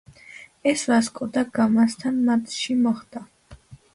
ეს 0.71 0.85
„ვასკო 0.91 1.27
და 1.35 1.43
გამასთან“ 1.59 2.17
მატჩში 2.31 2.79
მოხდა. 2.87 3.25